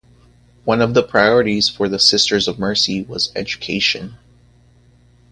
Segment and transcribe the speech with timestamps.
[0.65, 4.15] One of the priorities for the Sisters of Mercy was education.